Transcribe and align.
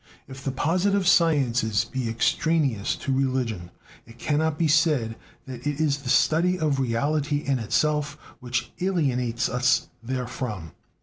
If 0.27 0.43
the 0.43 0.49
positive 0.51 1.07
sciences 1.07 1.85
be 1.85 2.09
extraneous 2.09 2.95
to 2.95 3.13
religion, 3.13 3.69
it 4.07 4.17
cannot 4.17 4.57
be 4.57 4.67
said 4.67 5.15
that 5.45 5.67
it 5.67 5.79
is 5.79 5.99
the 5.99 6.09
study 6.09 6.57
of 6.57 6.79
reality 6.79 7.43
in 7.45 7.59
itself 7.59 8.17
which 8.39 8.71
alienates 8.81 9.47
us 9.47 9.89
therefrom. 10.01 10.71